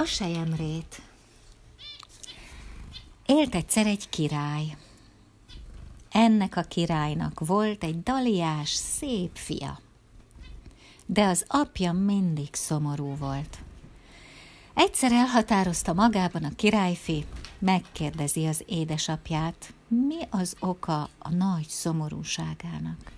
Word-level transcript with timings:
A 0.00 0.04
sejemrét 0.04 1.02
Élt 3.26 3.54
egyszer 3.54 3.86
egy 3.86 4.08
király. 4.08 4.76
Ennek 6.10 6.56
a 6.56 6.62
királynak 6.62 7.40
volt 7.46 7.84
egy 7.84 8.02
daliás, 8.02 8.70
szép 8.70 9.30
fia. 9.36 9.80
De 11.06 11.24
az 11.24 11.44
apja 11.48 11.92
mindig 11.92 12.48
szomorú 12.54 13.16
volt. 13.16 13.58
Egyszer 14.74 15.12
elhatározta 15.12 15.92
magában 15.92 16.44
a 16.44 16.54
királyfi, 16.56 17.24
megkérdezi 17.58 18.46
az 18.46 18.62
édesapját, 18.66 19.72
mi 19.88 20.18
az 20.30 20.56
oka 20.60 21.08
a 21.18 21.30
nagy 21.30 21.68
szomorúságának. 21.68 23.12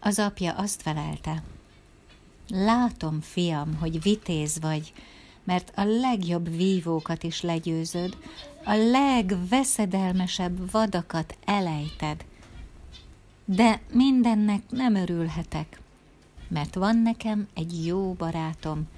Az 0.00 0.18
apja 0.18 0.52
azt 0.52 0.82
felelte, 0.82 1.42
látom, 2.48 3.20
fiam, 3.20 3.74
hogy 3.74 4.02
vitéz 4.02 4.60
vagy, 4.60 4.92
mert 5.46 5.72
a 5.74 5.84
legjobb 5.84 6.56
vívókat 6.56 7.22
is 7.22 7.40
legyőzöd, 7.40 8.16
a 8.64 8.74
legveszedelmesebb 8.74 10.70
vadakat 10.70 11.36
elejted. 11.44 12.24
De 13.44 13.80
mindennek 13.92 14.62
nem 14.70 14.94
örülhetek, 14.94 15.80
mert 16.48 16.74
van 16.74 16.96
nekem 16.96 17.48
egy 17.54 17.86
jó 17.86 18.12
barátom, 18.12 18.88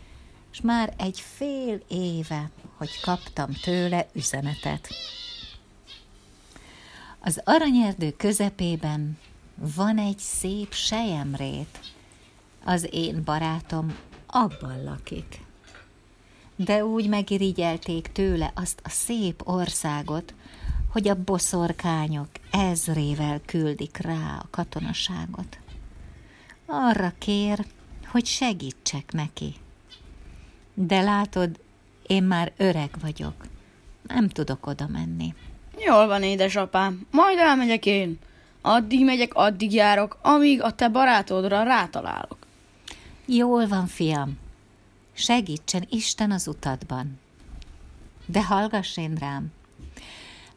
és 0.52 0.60
már 0.60 0.95
egy 0.98 1.20
fél 1.20 1.82
éve, 1.88 2.50
hogy 2.77 3.00
kaptam 3.00 3.50
tőle 3.62 4.06
üzenetet. 4.12 4.88
Az 7.20 7.41
aranyerdő 7.44 8.10
közepében 8.10 9.19
van 9.55 9.98
egy 9.98 10.19
szép 10.19 10.72
sejemrét. 10.72 11.80
Az 12.64 12.88
én 12.91 13.24
barátom 13.24 13.96
abban 14.27 14.84
lakik 14.84 15.46
de 16.58 16.84
úgy 16.84 17.08
megirigyelték 17.08 18.08
tőle 18.12 18.52
azt 18.54 18.80
a 18.84 18.88
szép 18.88 19.42
országot, 19.44 20.34
hogy 20.92 21.08
a 21.08 21.22
boszorkányok 21.24 22.28
ezrével 22.50 23.41
küldik 23.44 23.96
rá 23.96 24.38
a 24.42 24.46
katonaságot. 24.50 25.58
Arra 26.66 27.12
kér, 27.18 27.66
hogy 28.06 28.27
segítsek 28.27 29.12
neki. 29.12 29.55
De 30.74 31.00
látod, 31.00 31.60
én 32.06 32.22
már 32.22 32.52
öreg 32.56 32.90
vagyok. 33.00 33.34
Nem 34.02 34.28
tudok 34.28 34.66
oda 34.66 34.86
menni. 34.86 35.34
Jól 35.86 36.06
van, 36.06 36.22
édesapám, 36.22 37.06
majd 37.11 37.38
elmegyek 37.38 37.86
én. 37.86 38.18
Addig 38.61 39.05
megyek, 39.05 39.34
addig 39.34 39.72
járok, 39.72 40.18
amíg 40.22 40.62
a 40.62 40.74
te 40.74 40.88
barátodra 40.88 41.62
rátalálok. 41.62 42.38
Jól 43.27 43.66
van, 43.66 43.86
fiam, 43.86 44.38
segítsen 45.19 45.86
Isten 45.91 46.30
az 46.30 46.47
utadban. 46.47 47.19
De 48.27 48.44
hallgass 48.44 48.97
én 48.97 49.14
rám, 49.14 49.52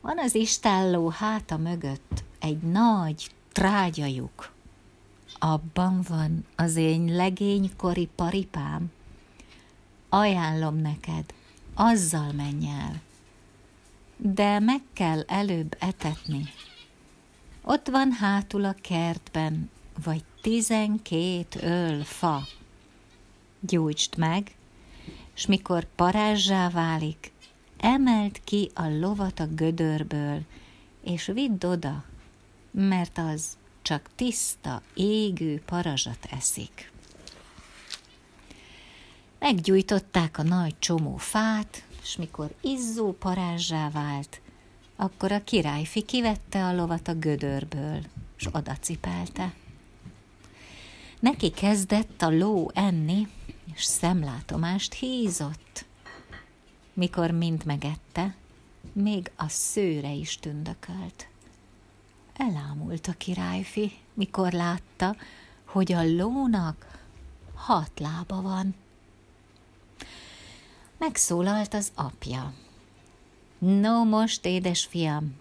van 0.02 0.20
az 0.20 0.36
istálló 0.36 1.09
háta 1.09 1.58
mögött 1.58 2.23
egy 2.40 2.59
nagy 2.59 3.32
trágyajuk. 3.52 4.52
Abban 5.39 6.02
van 6.08 6.45
az 6.56 6.76
én 6.76 7.16
legénykori 7.16 8.09
paripám. 8.16 8.92
Ajánlom 10.09 10.76
neked, 10.76 11.34
azzal 11.73 12.32
menj 12.32 12.67
el. 12.67 13.02
De 14.17 14.59
meg 14.59 14.82
kell 14.94 15.23
előbb 15.28 15.76
etetni. 15.80 16.44
Ott 17.62 17.88
van 17.88 18.12
hátul 18.12 18.66
a 18.66 18.76
kertben, 18.82 19.70
vagy 20.04 20.23
tizenkét 20.42 21.58
öl 21.62 22.04
fa 22.04 22.48
gyújtsd 23.62 24.17
meg, 24.17 24.56
és 25.36 25.45
mikor 25.45 25.88
parázsá 25.95 26.70
válik, 26.70 27.31
emeld 27.78 28.44
ki 28.44 28.72
a 28.73 28.88
lovat 28.88 29.40
a 29.40 29.48
gödörből, 29.48 30.42
és 31.04 31.26
vidd 31.26 31.66
oda, 31.66 32.04
mert 32.72 33.17
az 33.17 33.58
csak 33.82 34.10
tiszta, 34.16 34.82
égő 34.94 35.61
parazsat 35.66 36.27
eszik. 36.32 36.92
Meggyújtották 39.39 40.38
a 40.38 40.43
nagy 40.43 40.76
csomó 40.80 41.17
fát, 41.17 41.83
és 42.02 42.16
mikor 42.16 42.54
izzó 42.61 43.11
parázsá 43.11 43.89
vált, 43.89 44.42
akkor 44.95 45.32
a 45.32 45.43
királyfi 45.43 46.02
kivette 46.02 46.66
a 46.66 46.76
lovat 46.76 47.08
a 47.08 47.14
gödörből, 47.14 48.02
és 48.38 48.48
odacipelte. 48.52 49.54
Neki 51.20 51.49
kezdett 51.49 52.22
a 52.22 52.30
ló 52.30 52.72
enni, 52.73 53.28
és 53.73 53.83
szemlátomást 53.83 54.94
hízott. 54.94 55.86
Mikor 56.94 57.32
mind 57.32 57.66
megette, 57.66 58.36
még 58.94 59.32
a 59.36 59.48
szőre 59.48 60.11
is 60.11 60.38
tündökölt. 60.38 61.27
Elámult 62.33 63.08
a 63.08 63.14
királyfi, 63.17 63.92
mikor 64.14 64.52
látta, 64.52 65.16
hogy 65.66 65.92
a 65.92 66.04
lónak 66.04 66.99
hat 67.54 67.99
lába 67.99 68.42
van. 68.42 68.76
Megszólalt 70.98 71.73
az 71.73 71.92
apja. 71.95 72.54
No 73.58 74.04
most, 74.04 74.45
édesfiam, 74.45 75.36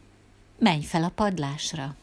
menj 0.58 0.82
fel 0.82 1.04
a 1.04 1.08
padlásra. 1.08 1.94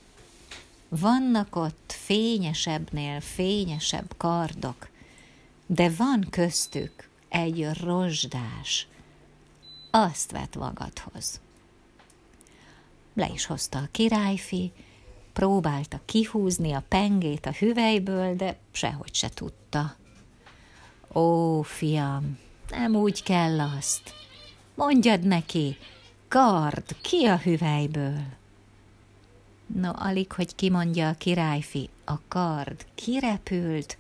Vannak 0.90 1.56
ott 1.56 1.92
fényesebbnél 1.98 3.22
fényesebb 3.22 4.14
kardok, 4.18 4.90
de 5.68 5.90
van 5.98 6.28
köztük 6.30 7.10
egy 7.30 7.70
rozsdás, 7.84 8.88
azt 9.92 10.32
vett 10.32 10.56
magadhoz. 10.56 11.42
Le 13.14 13.30
is 13.34 13.46
hozta 13.46 13.80
a 13.80 13.88
királyfi, 13.92 14.72
próbálta 15.34 16.00
kihúzni 16.06 16.72
a 16.72 16.84
pengét 16.88 17.46
a 17.46 17.52
hüvelyből, 17.52 18.36
de 18.36 18.58
sehogy 18.72 19.14
se 19.14 19.30
tudta. 19.30 19.96
Ó, 21.14 21.62
fiam, 21.62 22.40
nem 22.70 22.96
úgy 22.96 23.24
kell 23.24 23.60
azt. 23.60 24.14
Mondjad 24.76 25.22
neki, 25.22 25.78
kard, 26.28 26.96
ki 27.02 27.26
a 27.26 27.38
hüvelyből? 27.38 28.20
No, 29.68 29.92
alig, 29.94 30.32
hogy 30.32 30.56
kimondja 30.56 31.10
a 31.10 31.14
királyfi, 31.14 31.90
a 32.06 32.20
kard 32.28 32.86
kirepült, 32.96 33.98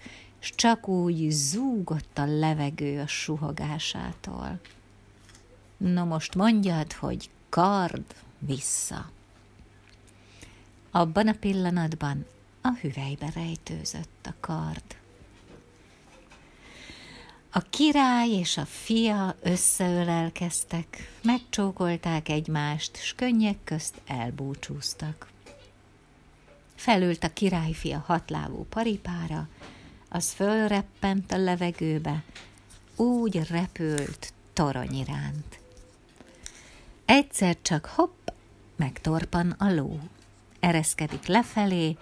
s 0.47 0.55
csak 0.55 0.87
úgy 0.87 1.29
zúgott 1.29 2.17
a 2.17 2.25
levegő 2.25 2.99
a 2.99 3.07
suhogásától. 3.07 4.59
No 5.77 6.05
most 6.05 6.35
mondjad, 6.35 6.93
hogy 6.93 7.29
kard 7.49 8.15
vissza. 8.39 9.11
Abban 10.91 11.27
a 11.27 11.33
pillanatban 11.39 12.25
a 12.61 12.69
hüvelybe 12.81 13.31
rejtőzött 13.35 14.25
a 14.25 14.33
kard. 14.39 14.83
A 17.51 17.59
király 17.59 18.29
és 18.29 18.57
a 18.57 18.65
fia 18.65 19.35
összeölelkeztek, 19.41 21.11
megcsókolták 21.23 22.29
egymást, 22.29 22.97
s 22.97 23.13
könnyek 23.13 23.57
közt 23.63 24.01
elbúcsúztak. 24.05 25.27
Felült 26.75 27.23
a 27.23 27.33
királyfia 27.33 28.03
hatlábú 28.05 28.65
paripára, 28.69 29.47
az 30.09 30.31
fölreppent 30.31 31.31
a 31.31 31.37
levegőbe, 31.37 32.23
úgy 32.95 33.47
repült 33.49 34.33
torony 34.53 34.93
iránt. 34.93 35.59
Egyszer 37.05 37.57
csak 37.61 37.85
hopp, 37.85 38.27
megtorpan 38.75 39.51
a 39.51 39.73
ló. 39.73 39.99
Ereszkedik 40.59 41.25
lefelé 41.25 41.97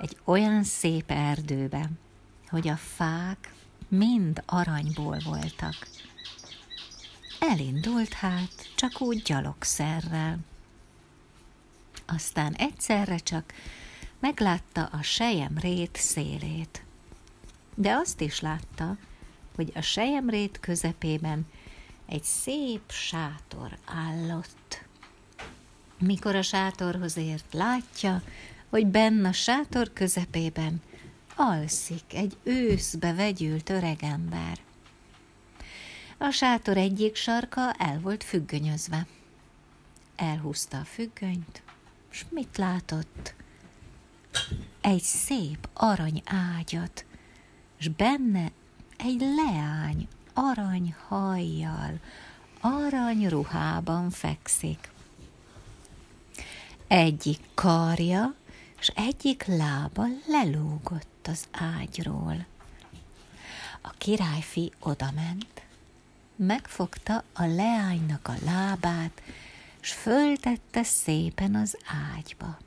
egy 0.00 0.16
olyan 0.24 0.64
szép 0.64 1.10
erdőbe, 1.10 1.90
hogy 2.48 2.68
a 2.68 2.76
fák 2.76 3.54
mind 3.88 4.42
aranyból 4.46 5.18
voltak. 5.24 5.88
Elindult 7.40 8.12
hát, 8.12 8.72
csak 8.74 9.00
úgy 9.00 9.22
gyalogszerrel. 9.22 10.38
Aztán 12.06 12.54
egyszerre 12.54 13.16
csak 13.16 13.52
meglátta 14.18 14.84
a 14.84 15.02
sejem 15.02 15.58
rét 15.58 15.96
szélét 15.96 16.84
de 17.74 17.92
azt 17.92 18.20
is 18.20 18.40
látta, 18.40 18.96
hogy 19.54 19.72
a 19.74 19.80
sejemrét 19.80 20.60
közepében 20.60 21.46
egy 22.06 22.22
szép 22.22 22.90
sátor 22.90 23.78
állott. 23.84 24.84
Mikor 25.98 26.34
a 26.34 26.42
sátorhoz 26.42 27.16
ért, 27.16 27.52
látja, 27.52 28.22
hogy 28.68 28.86
benn 28.86 29.24
a 29.24 29.32
sátor 29.32 29.92
közepében 29.92 30.82
alszik 31.36 32.14
egy 32.14 32.36
őszbe 32.42 33.12
vegyült 33.12 33.70
öregember. 33.70 34.58
A 36.18 36.30
sátor 36.30 36.76
egyik 36.76 37.16
sarka 37.16 37.72
el 37.72 38.00
volt 38.00 38.24
függönyözve. 38.24 39.06
Elhúzta 40.16 40.78
a 40.78 40.84
függönyt, 40.84 41.62
és 42.10 42.24
mit 42.28 42.56
látott? 42.56 43.34
Egy 44.80 45.02
szép 45.02 45.68
arany 45.72 46.22
ágyat, 46.56 47.04
s 47.82 47.88
benne 47.88 48.50
egy 48.96 49.20
leány 49.20 50.08
arany 50.34 50.94
hajjal, 51.08 51.98
arany 52.60 53.28
ruhában 53.28 54.10
fekszik. 54.10 54.90
Egyik 56.86 57.40
karja 57.54 58.34
és 58.80 58.88
egyik 58.88 59.44
lába 59.44 60.04
lelógott 60.26 61.26
az 61.28 61.48
ágyról. 61.50 62.46
A 63.80 63.90
királyfi 63.98 64.72
odament, 64.78 65.62
megfogta 66.36 67.24
a 67.32 67.44
leánynak 67.44 68.28
a 68.28 68.34
lábát, 68.44 69.22
s 69.80 69.92
föltette 69.92 70.82
szépen 70.82 71.54
az 71.54 71.76
ágyba. 72.14 72.58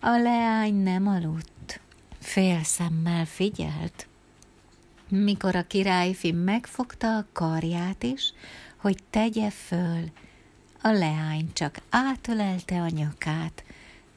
A 0.00 0.10
leány 0.10 0.74
nem 0.74 1.06
aludt, 1.06 1.51
félszemmel 2.22 3.24
figyelt, 3.24 4.06
mikor 5.08 5.56
a 5.56 5.66
királyfi 5.66 6.32
megfogta 6.32 7.16
a 7.16 7.26
karját 7.32 8.02
is, 8.02 8.32
hogy 8.76 9.02
tegye 9.10 9.50
föl, 9.50 10.10
a 10.82 10.88
leány 10.88 11.52
csak 11.52 11.78
átölelte 11.90 12.80
a 12.80 12.88
nyakát, 12.88 13.64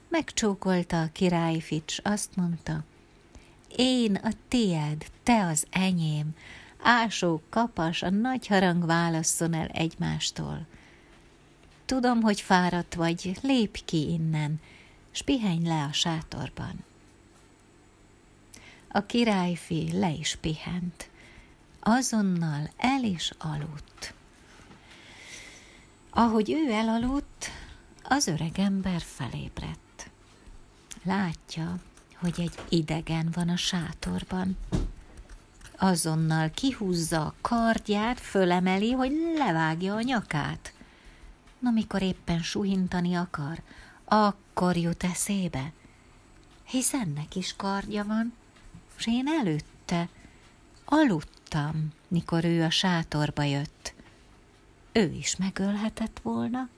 megcsókolta 0.10 1.02
a 1.02 1.10
királyfit, 1.12 1.90
s 1.90 2.00
azt 2.04 2.36
mondta, 2.36 2.84
én 3.76 4.16
a 4.16 4.30
tied, 4.48 5.06
te 5.24 5.46
az 5.46 5.66
enyém, 5.70 6.36
ásó 6.82 7.42
kapas, 7.50 8.04
a 8.04 8.10
nagy 8.10 8.48
harang 8.48 8.86
válasszon 8.86 9.54
el 9.54 9.68
egymástól. 9.68 10.66
Tudom, 11.86 12.22
hogy 12.22 12.42
fáradt 12.42 12.94
vagy, 12.94 13.38
lépj 13.42 13.82
ki 13.86 14.10
innen, 14.12 14.60
s 15.12 15.22
pihenj 15.22 15.68
le 15.68 15.84
a 15.84 15.92
sátorban. 15.92 16.85
A 18.96 19.06
királyfi 19.06 19.92
le 19.92 20.10
is 20.10 20.36
pihent, 20.36 21.10
azonnal 21.80 22.70
el 22.78 23.04
is 23.04 23.32
aludt. 23.38 24.14
Ahogy 26.10 26.52
ő 26.52 26.72
elaludt, 26.72 27.52
az 28.04 28.28
öreg 28.28 28.60
ember 28.60 29.02
felébredt. 29.02 30.10
Látja, 31.04 31.80
hogy 32.16 32.34
egy 32.38 32.60
idegen 32.70 33.30
van 33.34 33.50
a 33.50 33.56
sátorban. 33.56 34.58
Azonnal 35.78 36.50
kihúzza 36.50 37.22
a 37.26 37.36
kardját, 37.42 38.20
fölemeli, 38.20 38.92
hogy 38.92 39.12
levágja 39.38 39.96
a 39.96 40.02
nyakát. 40.02 40.74
Na, 41.60 41.70
mikor 41.72 42.02
éppen 42.02 42.42
suhintani 42.42 43.16
akar, 43.16 43.62
akkor 44.06 44.78
jut 44.78 45.04
eszébe, 45.04 45.72
hisz 46.64 46.94
ennek 46.94 47.36
is 47.36 47.56
kardja 47.56 48.04
van, 48.06 48.34
és 49.06 49.12
én 49.12 49.28
előtte 49.28 50.10
aludtam, 50.86 51.90
mikor 52.08 52.46
ő 52.46 52.64
a 52.64 52.70
sátorba 52.70 53.44
jött. 53.44 53.94
Ő 54.92 55.12
is 55.12 55.36
megölhetett 55.36 56.20
volna. 56.22 56.70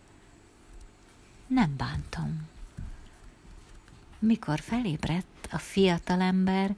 Nem 1.47 1.75
bántam. 1.77 2.47
Mikor 4.19 4.59
felébredt, 4.59 5.47
a 5.51 5.57
fiatalember 5.57 6.75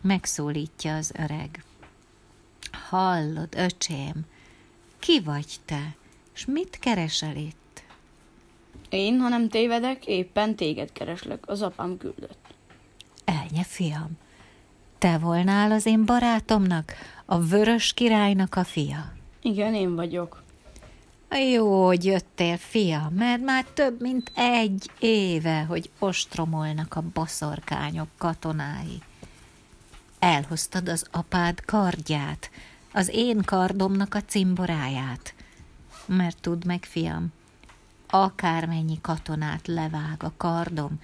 megszólítja 0.00 0.96
az 0.96 1.12
öreg. 1.16 1.64
Hallod, 2.88 3.54
öcsém, 3.56 4.26
ki 4.98 5.20
vagy 5.20 5.56
te, 5.64 5.96
és 6.34 6.44
mit 6.46 6.78
keresel 6.78 7.36
itt? 7.36 7.82
Én, 8.88 9.20
ha 9.20 9.28
nem 9.28 9.48
tévedek, 9.48 10.06
éppen 10.06 10.56
téged 10.56 10.92
kereslek, 10.92 11.48
az 11.48 11.62
apám 11.62 11.96
küldött. 11.96 12.54
Elnye, 13.24 13.64
fiam, 13.64 14.18
te 14.98 15.18
volnál 15.18 15.72
az 15.72 15.86
én 15.86 16.04
barátomnak, 16.04 16.92
a 17.24 17.38
vörös 17.38 17.92
királynak 17.92 18.54
a 18.54 18.64
fia. 18.64 19.12
Igen, 19.42 19.74
én 19.74 19.94
vagyok. 19.94 20.42
Jó, 21.52 21.86
hogy 21.86 22.04
jöttél, 22.04 22.56
fia, 22.56 23.12
mert 23.14 23.42
már 23.42 23.64
több 23.64 24.00
mint 24.00 24.32
egy 24.34 24.90
éve, 24.98 25.62
hogy 25.62 25.90
ostromolnak 25.98 26.94
a 26.96 27.04
baszorkányok 27.12 28.08
katonái. 28.18 29.02
Elhoztad 30.18 30.88
az 30.88 31.06
apád 31.10 31.64
kardját, 31.64 32.50
az 32.92 33.08
én 33.12 33.42
kardomnak 33.44 34.14
a 34.14 34.22
cimboráját. 34.22 35.34
Mert 36.06 36.40
tudd 36.40 36.66
meg, 36.66 36.84
fiam, 36.84 37.32
akármennyi 38.06 38.98
katonát 39.00 39.66
levág 39.66 40.22
a 40.22 40.32
kardom, 40.36 41.00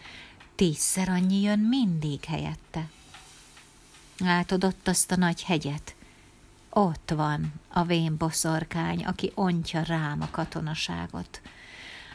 tízszer 0.54 1.08
annyi 1.08 1.40
jön 1.40 1.58
mindig 1.58 2.24
helyette. 2.24 2.88
Látod 4.18 4.64
ott 4.64 4.88
azt 4.88 5.12
a 5.12 5.16
nagy 5.16 5.42
hegyet? 5.42 5.94
Ott 6.70 7.12
van 7.16 7.52
a 7.68 7.84
vén 7.84 8.16
boszorkány, 8.16 9.04
aki 9.04 9.32
ontja 9.34 9.82
rám 9.82 10.22
a 10.22 10.28
katonaságot. 10.30 11.40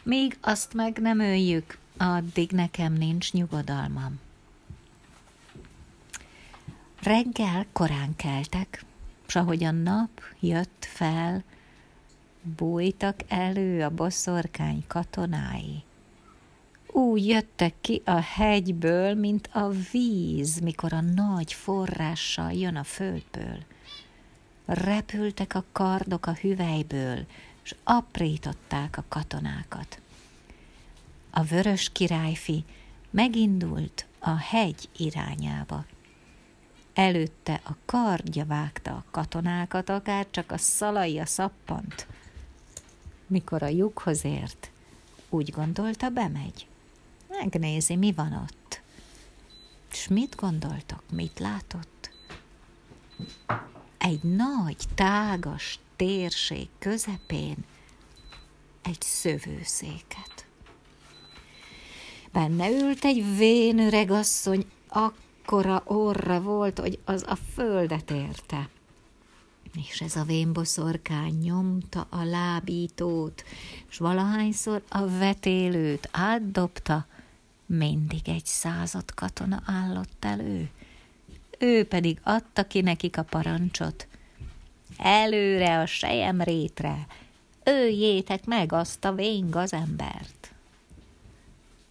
Míg 0.03 0.37
azt 0.41 0.73
meg 0.73 0.97
nem 0.97 1.19
öljük, 1.19 1.77
addig 1.97 2.51
nekem 2.51 2.93
nincs 2.93 3.33
nyugodalmam. 3.33 4.19
Reggel 7.01 7.65
korán 7.73 8.15
keltek, 8.15 8.83
s 9.27 9.35
ahogy 9.35 9.63
a 9.63 9.71
nap 9.71 10.21
jött 10.39 10.87
fel, 10.89 11.43
bújtak 12.41 13.15
elő 13.27 13.83
a 13.83 13.89
boszorkány 13.89 14.83
katonái 14.87 15.83
úgy 16.99 17.27
jöttek 17.27 17.73
ki 17.81 18.01
a 18.05 18.19
hegyből, 18.21 19.13
mint 19.13 19.49
a 19.53 19.69
víz, 19.91 20.59
mikor 20.59 20.93
a 20.93 21.01
nagy 21.01 21.53
forrással 21.53 22.51
jön 22.51 22.75
a 22.75 22.83
földből. 22.83 23.57
Repültek 24.65 25.55
a 25.55 25.63
kardok 25.71 26.25
a 26.25 26.33
hüvelyből, 26.33 27.25
és 27.63 27.75
aprították 27.83 28.97
a 28.97 29.03
katonákat. 29.07 30.01
A 31.29 31.43
vörös 31.43 31.89
királyfi 31.91 32.63
megindult 33.09 34.05
a 34.19 34.35
hegy 34.37 34.89
irányába. 34.97 35.85
Előtte 36.93 37.61
a 37.63 37.71
kardja 37.85 38.45
vágta 38.45 38.91
a 38.91 39.03
katonákat, 39.11 39.89
akár 39.89 40.27
csak 40.31 40.51
a 40.51 40.57
szalai 40.57 41.19
a 41.19 41.25
szappant. 41.25 42.07
Mikor 43.27 43.63
a 43.63 43.67
lyukhoz 43.67 44.25
ért, 44.25 44.71
úgy 45.29 45.51
gondolta, 45.51 46.09
bemegy. 46.09 46.67
Megnézi, 47.39 47.95
mi 47.95 48.11
van 48.11 48.33
ott. 48.33 48.81
És 49.91 50.07
mit 50.07 50.35
gondoltok, 50.35 51.03
mit 51.11 51.39
látott? 51.39 52.11
Egy 53.97 54.23
nagy, 54.23 54.77
tágas 54.95 55.79
térség 55.95 56.67
közepén 56.79 57.55
egy 58.81 59.01
szövőszéket. 59.01 60.45
Benne 62.31 62.69
ült 62.69 63.05
egy 63.05 63.37
vén 63.37 63.79
öregasszony, 63.79 64.65
akkora 64.87 65.83
orra 65.85 66.41
volt, 66.41 66.79
hogy 66.79 66.99
az 67.05 67.23
a 67.27 67.35
földet 67.53 68.11
érte. 68.11 68.69
És 69.89 70.01
ez 70.01 70.15
a 70.15 70.23
vénboszorkány 70.23 71.37
nyomta 71.41 72.07
a 72.09 72.23
lábítót, 72.23 73.43
és 73.89 73.97
valahányszor 73.97 74.83
a 74.89 75.07
vetélőt 75.07 76.09
átdobta, 76.11 77.05
mindig 77.69 78.29
egy 78.29 78.45
század 78.45 79.13
katona 79.13 79.61
állott 79.65 80.25
elő. 80.25 80.69
Ő 81.59 81.85
pedig 81.85 82.19
adta 82.23 82.67
ki 82.67 82.81
nekik 82.81 83.17
a 83.17 83.23
parancsot. 83.23 84.07
Előre 84.97 85.79
a 85.79 86.43
rétre, 86.43 87.07
öljétek 87.63 88.45
meg 88.45 88.73
azt 88.73 89.05
a 89.05 89.13
vén 89.13 89.49
gazembert. 89.49 90.53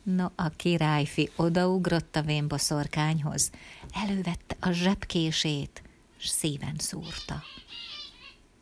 No, 0.02 0.26
a 0.34 0.48
királyfi 0.48 1.30
odaugrott 1.36 2.16
a 2.16 2.22
vénboszorkányhoz, 2.22 3.50
elővette 3.92 4.56
a 4.60 4.70
zsebkését, 4.70 5.82
s 6.16 6.28
szíven 6.28 6.76
szúrta. 6.78 7.42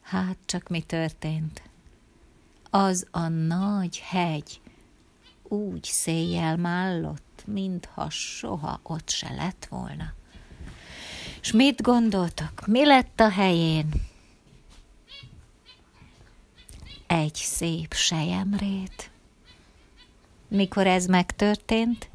Hát 0.00 0.36
csak 0.44 0.68
mi 0.68 0.80
történt? 0.80 1.62
Az 2.70 3.06
a 3.10 3.28
nagy 3.28 3.98
hegy, 3.98 4.60
úgy 5.48 5.84
széjjel 5.84 6.56
mállott, 6.56 7.42
mintha 7.46 8.10
soha 8.10 8.80
ott 8.82 9.08
se 9.08 9.32
lett 9.32 9.66
volna. 9.70 10.12
És 11.40 11.52
mit 11.52 11.82
gondoltak, 11.82 12.66
mi 12.66 12.86
lett 12.86 13.20
a 13.20 13.30
helyén? 13.30 13.88
Egy 17.06 17.34
szép 17.34 17.94
sejemrét. 17.94 19.10
Mikor 20.48 20.86
ez 20.86 21.06
megtörtént, 21.06 22.10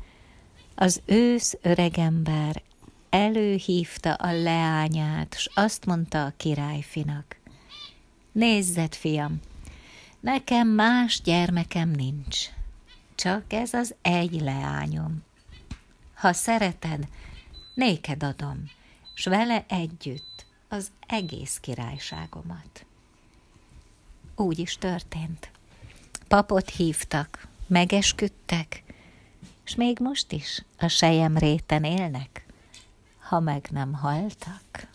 az 0.75 1.01
ősz 1.05 1.57
öregember 1.61 2.61
előhívta 3.09 4.13
a 4.13 4.33
leányát, 4.33 5.33
és 5.35 5.49
azt 5.53 5.85
mondta 5.85 6.25
a 6.25 6.33
királyfinak, 6.37 7.39
Nézzed, 8.31 8.95
fiam, 8.95 9.39
nekem 10.19 10.67
más 10.67 11.21
gyermekem 11.21 11.89
nincs 11.89 12.49
csak 13.21 13.53
ez 13.53 13.73
az 13.73 13.95
egy 14.01 14.41
leányom. 14.41 15.23
Ha 16.13 16.33
szereted, 16.33 17.07
néked 17.73 18.23
adom, 18.23 18.63
s 19.13 19.25
vele 19.25 19.65
együtt 19.67 20.45
az 20.69 20.91
egész 21.07 21.57
királyságomat. 21.61 22.85
Úgy 24.35 24.59
is 24.59 24.77
történt. 24.77 25.51
Papot 26.27 26.69
hívtak, 26.69 27.47
megesküdtek, 27.67 28.83
és 29.65 29.75
még 29.75 29.99
most 29.99 30.31
is 30.31 30.63
a 30.77 30.87
sejem 30.87 31.37
réten 31.37 31.83
élnek, 31.83 32.45
ha 33.19 33.39
meg 33.39 33.67
nem 33.71 33.93
haltak. 33.93 34.87